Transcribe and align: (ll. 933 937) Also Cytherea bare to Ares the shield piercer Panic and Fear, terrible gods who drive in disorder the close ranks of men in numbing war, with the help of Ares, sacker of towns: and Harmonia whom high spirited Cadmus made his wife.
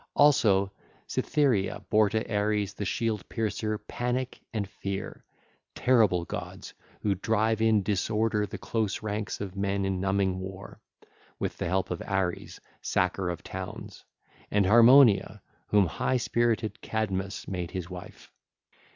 (ll. 0.15 0.31
933 0.33 1.67
937) 1.67 1.73
Also 1.77 1.85
Cytherea 1.85 1.85
bare 1.91 2.09
to 2.09 2.35
Ares 2.35 2.73
the 2.73 2.85
shield 2.85 3.29
piercer 3.29 3.77
Panic 3.77 4.41
and 4.51 4.67
Fear, 4.67 5.23
terrible 5.75 6.25
gods 6.25 6.73
who 7.03 7.13
drive 7.13 7.61
in 7.61 7.83
disorder 7.83 8.47
the 8.47 8.57
close 8.57 9.03
ranks 9.03 9.39
of 9.39 9.55
men 9.55 9.85
in 9.85 9.99
numbing 10.01 10.39
war, 10.39 10.81
with 11.37 11.57
the 11.57 11.67
help 11.67 11.91
of 11.91 12.01
Ares, 12.07 12.59
sacker 12.81 13.29
of 13.29 13.43
towns: 13.43 14.03
and 14.49 14.65
Harmonia 14.65 15.39
whom 15.67 15.85
high 15.85 16.17
spirited 16.17 16.81
Cadmus 16.81 17.47
made 17.47 17.69
his 17.69 17.87
wife. 17.87 18.31